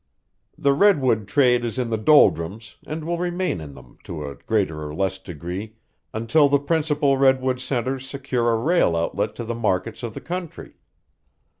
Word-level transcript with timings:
The 0.57 0.73
redwood 0.73 1.27
trade 1.27 1.63
is 1.63 1.77
in 1.77 1.91
the 1.91 1.95
doldrums 1.97 2.77
and 2.87 3.05
will 3.05 3.19
remain 3.19 3.61
in 3.61 3.75
them 3.75 3.99
to 4.05 4.25
a 4.25 4.33
greater 4.33 4.81
or 4.81 4.95
less 4.95 5.19
degree 5.19 5.75
until 6.11 6.49
the 6.49 6.57
principal 6.57 7.17
redwood 7.19 7.59
centres 7.61 8.09
secure 8.09 8.51
a 8.51 8.57
rail 8.57 8.95
outlet 8.95 9.35
to 9.35 9.43
the 9.43 9.53
markets 9.53 10.01
of 10.01 10.15
the 10.15 10.19
country. 10.21 10.73